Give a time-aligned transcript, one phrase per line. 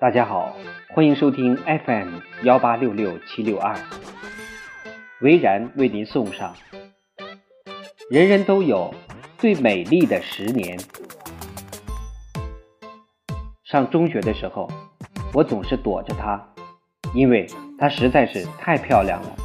[0.00, 0.56] 大家好，
[0.94, 3.76] 欢迎收听 FM 幺八六六七六二，
[5.20, 6.54] 维然为您送上。
[8.10, 8.94] 人人都有
[9.36, 10.80] 最美丽的十年。
[13.62, 14.70] 上中学的时候，
[15.34, 16.42] 我总是躲着她，
[17.14, 17.46] 因为
[17.78, 19.36] 她实在是太漂亮了。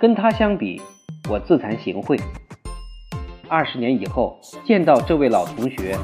[0.00, 0.80] 跟她相比，
[1.28, 2.18] 我自惭形秽。
[3.50, 5.94] 二十年以后见到这位老同学，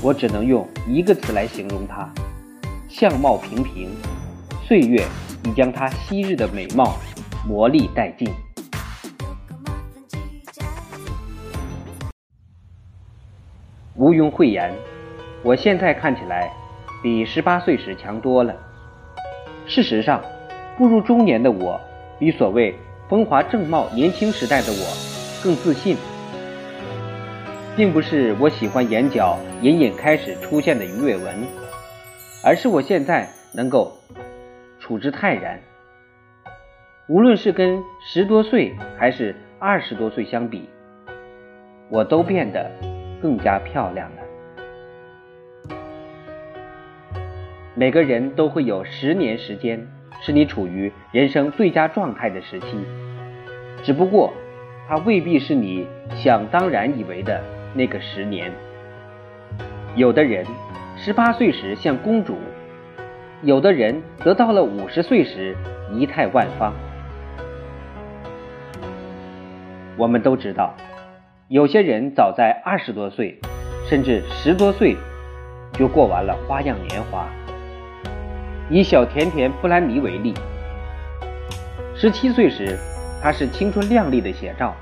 [0.00, 2.08] 我只能用一个词来形容她。
[2.96, 3.90] 相貌平平，
[4.64, 5.04] 岁月
[5.42, 6.96] 已将她昔日的美貌
[7.44, 8.32] 磨砺殆尽。
[13.96, 14.72] 毋庸讳言，
[15.42, 16.48] 我现在看起来
[17.02, 18.54] 比十八岁时强多了。
[19.66, 20.22] 事实上，
[20.78, 21.80] 步入中年的我，
[22.20, 22.72] 比所谓
[23.08, 25.96] 风华正茂年轻时代的我更自信。
[27.76, 31.63] 并不是我喜欢眼角隐隐开始出现的鱼尾纹。
[32.44, 33.96] 而是我现在能够
[34.78, 35.58] 处之泰然，
[37.08, 40.68] 无论是跟十多岁还是二十多岁相比，
[41.88, 42.70] 我都变得
[43.22, 45.74] 更加漂亮了。
[47.74, 49.88] 每个人都会有十年时间
[50.20, 52.66] 是你处于人生最佳状态的时期，
[53.82, 54.34] 只不过
[54.86, 57.40] 它未必是你想当然以为的
[57.72, 58.52] 那个十年。
[59.96, 60.44] 有的人。
[61.04, 62.38] 十八岁时像公主，
[63.42, 65.54] 有的人则到了五十岁时
[65.92, 66.72] 仪态万方。
[69.98, 70.74] 我们都知道，
[71.48, 73.38] 有些人早在二十多岁，
[73.86, 74.96] 甚至十多岁
[75.74, 77.28] 就过完了花样年华。
[78.70, 80.32] 以小甜甜布兰妮为例，
[81.94, 82.78] 十七岁时
[83.22, 84.74] 她是青春靓丽的写照，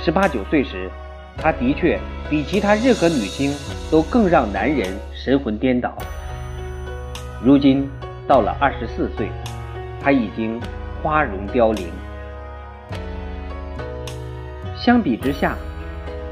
[0.00, 0.90] 十八九岁时。
[1.36, 1.98] 她的确
[2.30, 3.52] 比其他任何女星
[3.90, 5.96] 都更让男人神魂颠倒。
[7.42, 7.90] 如今
[8.26, 9.28] 到了二十四岁，
[10.00, 10.60] 她已经
[11.02, 11.88] 花容凋零。
[14.74, 15.56] 相比之下，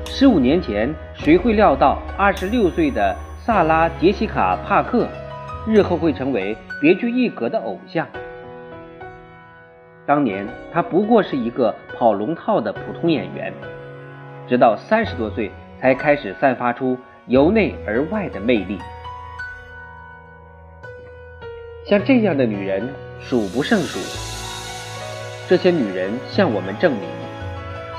[0.06, 5.06] 十五年前谁会料到二十六岁的萨拉·杰西卡·帕克
[5.66, 8.06] 日后会成为别具一格的偶像？
[10.06, 13.53] 当年她不过是一个跑龙套的普通演员。
[14.53, 16.95] 直到三十多岁才开始散发出
[17.27, 18.79] 由内而外的魅力。
[21.87, 22.87] 像这样的女人
[23.19, 23.99] 数不胜数。
[25.49, 27.09] 这些女人向我们证明，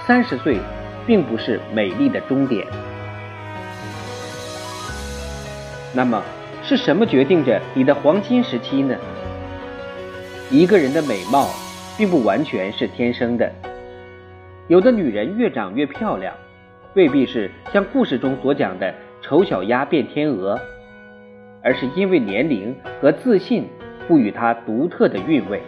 [0.06, 0.60] 三十岁
[1.08, 2.68] 并不是美丽的终点。
[5.92, 6.22] 那么，
[6.62, 8.96] 是什么决定着你的黄金时期呢？
[10.52, 11.50] 一个人的美貌，
[11.98, 13.52] 并不完全是天生的。
[14.68, 16.34] 有的女人越长越漂亮，
[16.96, 20.60] 未必是像故事中所讲的“丑小鸭变天鹅”，
[21.64, 23.68] 而是因为年龄和自信
[24.08, 25.62] 赋予她独特的韵味。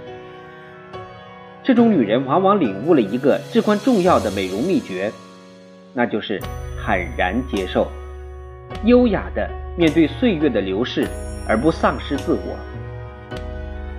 [1.64, 5.12] 这种女人往往领悟了一个至关重要的美容秘诀，
[5.96, 6.40] 那就是
[6.80, 7.88] 坦然接受，
[8.84, 11.08] 优雅的面对岁月的流逝
[11.48, 12.56] 而不丧失自我。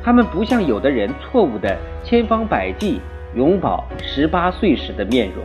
[0.04, 3.00] 她们不像有的人错误的千方百计。
[3.34, 5.44] 永葆十八岁时的面容。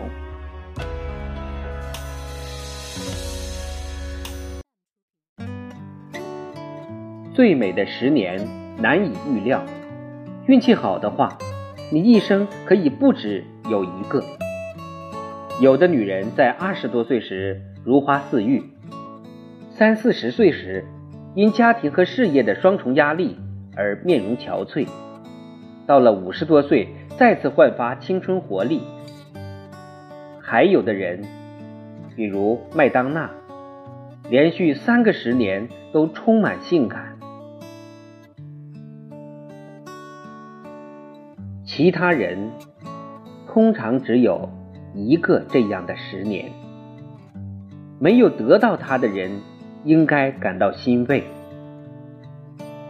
[7.33, 8.47] 最美的十年
[8.77, 9.63] 难以预料，
[10.47, 11.37] 运气好的话，
[11.91, 14.23] 你一生可以不止有一个。
[15.61, 18.63] 有的女人在二十多岁时如花似玉，
[19.69, 20.85] 三四十岁时
[21.35, 23.37] 因家庭和事业的双重压力
[23.75, 24.87] 而面容憔悴，
[25.87, 26.87] 到了五十多岁。
[27.17, 28.81] 再次焕发青春活力。
[30.41, 31.21] 还有的人，
[32.15, 33.29] 比如麦当娜，
[34.27, 37.10] 连续三个十年都充满性感。
[41.73, 42.51] 其他人
[43.47, 44.49] 通常只有
[44.93, 46.51] 一个这样的十年。
[47.97, 49.39] 没有得到他的人，
[49.85, 51.23] 应该感到欣慰；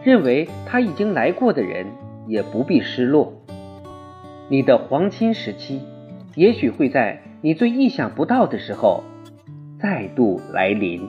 [0.02, 1.86] 认为他已经来过的人，
[2.26, 3.32] 也不必失落。
[4.48, 5.82] 你的黄金时期，
[6.34, 9.04] 也许会在你最意想不到的时候
[9.78, 11.08] 再度来临。